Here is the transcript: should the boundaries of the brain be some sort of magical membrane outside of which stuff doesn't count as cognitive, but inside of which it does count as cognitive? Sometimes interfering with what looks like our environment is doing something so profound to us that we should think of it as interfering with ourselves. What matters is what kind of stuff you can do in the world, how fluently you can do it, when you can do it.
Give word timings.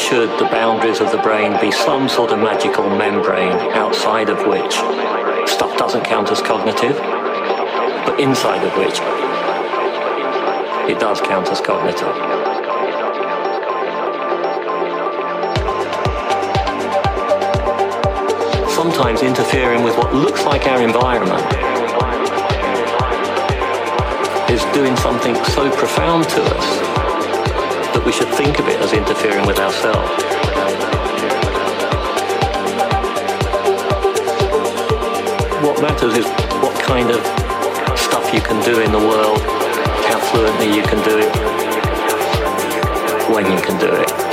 should 0.00 0.30
the 0.38 0.46
boundaries 0.46 1.00
of 1.00 1.12
the 1.12 1.18
brain 1.18 1.60
be 1.60 1.70
some 1.70 2.08
sort 2.08 2.32
of 2.32 2.38
magical 2.38 2.88
membrane 2.88 3.52
outside 3.76 4.30
of 4.30 4.38
which 4.46 4.72
stuff 5.46 5.76
doesn't 5.76 6.04
count 6.04 6.30
as 6.30 6.40
cognitive, 6.40 6.96
but 8.06 8.18
inside 8.18 8.64
of 8.64 8.72
which 8.78 8.98
it 10.90 10.98
does 10.98 11.20
count 11.20 11.48
as 11.48 11.60
cognitive? 11.60 12.16
Sometimes 18.70 19.20
interfering 19.22 19.84
with 19.84 19.96
what 19.98 20.14
looks 20.14 20.44
like 20.46 20.66
our 20.66 20.80
environment 20.80 21.44
is 24.50 24.64
doing 24.72 24.96
something 24.96 25.34
so 25.44 25.70
profound 25.76 26.24
to 26.24 26.42
us 26.42 26.99
that 27.94 28.02
we 28.04 28.12
should 28.12 28.28
think 28.28 28.58
of 28.58 28.68
it 28.68 28.78
as 28.80 28.92
interfering 28.92 29.46
with 29.46 29.58
ourselves. 29.58 30.10
What 35.64 35.80
matters 35.82 36.16
is 36.16 36.26
what 36.62 36.74
kind 36.82 37.10
of 37.10 37.20
stuff 37.98 38.32
you 38.32 38.40
can 38.40 38.62
do 38.64 38.80
in 38.80 38.92
the 38.92 38.98
world, 38.98 39.40
how 40.08 40.18
fluently 40.30 40.68
you 40.74 40.82
can 40.82 41.02
do 41.04 41.18
it, 41.18 41.30
when 43.34 43.50
you 43.50 43.60
can 43.60 43.78
do 43.78 43.92
it. 43.92 44.29